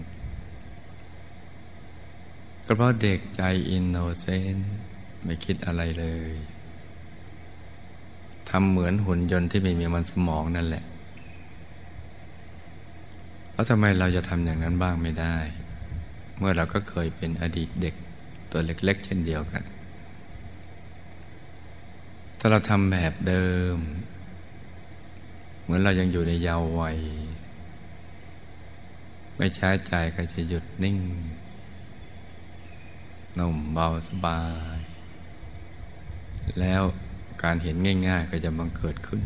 [2.66, 4.72] ก็เพราะเด็กใจ innocent
[5.24, 6.32] ไม่คิดอะไรเลย
[8.50, 10.84] ทำเหมือนหุ่นยนต์ที่ไม่มีมันสมองนั่นแหละ
[13.52, 15.36] แล้วทำไมเราจะทำอย่างนั้นบ้างไม่ได้
[16.38, 17.94] เมื่อเราก็เคยเป็นอดีตเด็ก
[18.50, 19.62] ตัวเล็ก ๆ เช่นเดียวกัน
[22.38, 23.76] ถ้าเราทำแบบเดิม
[25.68, 26.98] เหมือนเรายังอยู่ในเยาว์วัย
[29.36, 30.98] ไม่ใช้ใจก็จะหยุดนิ่ง
[33.38, 34.40] นุ่มเบาสบา
[34.76, 34.78] ย
[36.60, 36.82] แล้ว
[37.42, 37.76] การเห็น
[38.08, 39.22] ง่าย ๆ ก็จะบังเกิดขึ้น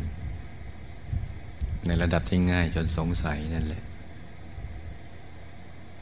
[1.85, 3.83] ในระดับที่ง่ายจนสงสัยนั่นแหละ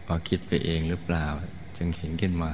[0.05, 1.25] พอคิดไปเองหรือเปล่า
[1.77, 2.53] จึงเห็นขึ้นมา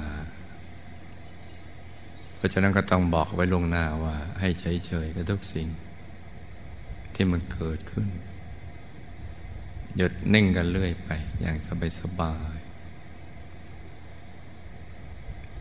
[2.36, 5.68] เพราะฉะนั้นก็ต้องบอกไว้ลงหน้าว่า ให้เฉยๆกับทุกสิ่ง
[7.20, 8.08] ที่มันเกิดขึ้น
[9.96, 11.08] หยุดนิ่งกันเรื่อยไป
[11.40, 12.58] อย่างสบายสบาย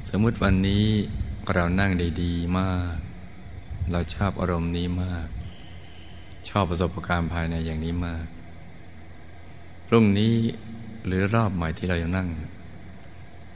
[0.09, 0.85] สมมติวันนี้
[1.53, 2.97] เรานั่งได้ดีมาก
[3.91, 5.27] เราชอบอารมณ์นี้มาก
[6.49, 8.27] ชอบประสบการณ์ภายในอย่างนี้มาก
[9.87, 10.33] พรุ่งนี้
[11.05, 12.29] หรือรอบใหม่ที่เรายังนั่ง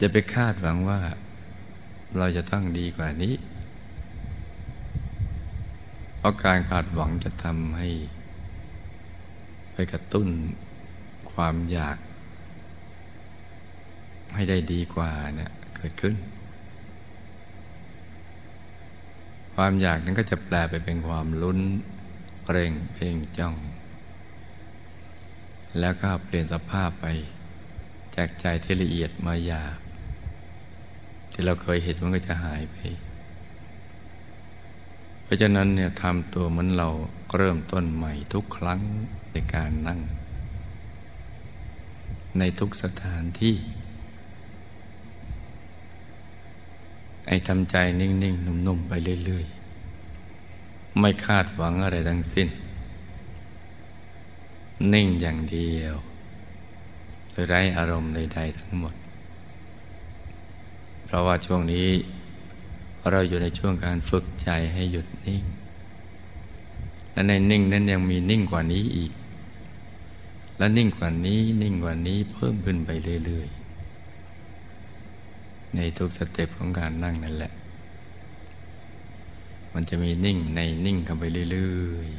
[0.02, 1.00] จะไปคาดหวังว่า
[2.18, 3.34] เราจะต้องดีกว่านี้
[6.22, 7.90] เพราะการขาดหวังจะทำให้
[9.74, 10.28] ไปกระตุ้น
[11.32, 11.98] ความอยาก
[14.36, 16.16] ให้ได้ดีกว่าเนี่ยเกิดขึ้น
[19.56, 21.60] ความอยากนั้นก็จะแปลไปเป็นความลุ้น
[22.46, 23.56] เกรงเพ่งจ้อง
[25.80, 27.06] แล้วก็เปลี่ยนสภาพไป
[28.16, 29.80] จากใจที่ละเอียดมาหยาบ
[31.32, 32.78] ที่เราเคยเห็นมันก็จะหายไป
[35.32, 36.90] ราะฉะนั้นเนี่ยทำตัวเหมือนเรา
[37.38, 38.82] เริ่มต้นใหม่ทุกครั้ง
[39.32, 40.00] ในการนั่ง
[42.40, 43.56] ในทุกสถานที่
[47.28, 48.94] ไอ้ทำใจนิ่งๆ นุ่มๆ ไป
[49.26, 52.50] เรื่อยๆ ไม่คาดหวังอะไรทั้งสิ้น
[54.94, 55.96] นิ่งอย่างเดียว
[57.32, 58.96] โดยไร้อารมณ์ใดๆทั้งหมด
[61.06, 61.88] เพราะว่าช่วงนี้
[63.10, 65.44] เราอยู่ในช่วงการฝึกใจให้หยุดนิ่ง
[67.12, 69.12] และในนิ่งนั้นยังมีนิ่งกว่านี้อีก
[70.58, 72.90] และนิ่งกว่านี้นิ่งกว่านี้เพิ่มขึ้นไป
[73.26, 77.52] เรื่อยๆ ในทุก step ของการนั่งนั่นแหละ
[79.74, 82.10] มันจะมีนิ่งในนิ่งเข้าไปเรื่อย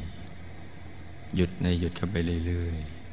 [0.63, 2.15] ๆ หยุดในหยุดเข้าไป
[2.47, 3.03] เรื่อยๆ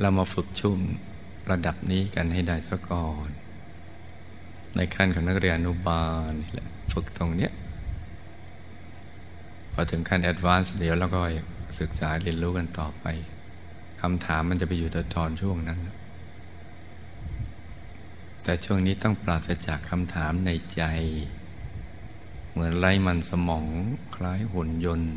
[0.00, 0.78] เรามาฝึกชุ่ม
[1.50, 3.30] ระดับนี้กันให้ได้ซะก่อน
[4.76, 7.52] ในขั้นของนักเรียนอนุบาลนี่แหละฝึกตรงเนี้ย
[9.72, 11.18] พอถึงขั้น advance เดี๋ยวเราก็
[11.80, 13.06] ศึกษาเรียนรู้กันต่อไป
[14.00, 15.78] คำถามมันจะไปอยู่ตอนช่วงนั้น
[18.42, 20.82] แต่ช่วงนี้ต้องปราศจากคำถามในใจ
[22.50, 23.64] เหมือนไร้มันสมอง
[24.14, 25.14] คล้ายหุ่นยนต์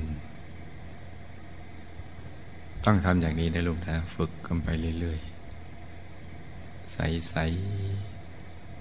[2.86, 4.68] ต้องทำอย่างนี้ได้ลูกนะ ฝึกกันไป
[5.00, 8.07] เรื่อยๆ ใสๆ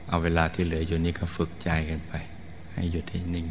[0.09, 2.13] เอาเวลาที่เหลืออยู่นี้ก็ฝึกใจกันไป
[2.73, 3.47] ให้หยุดให้นิ่ง